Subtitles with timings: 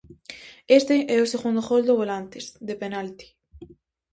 [0.79, 3.27] Este é o segundo gol do Volantes, de penalti.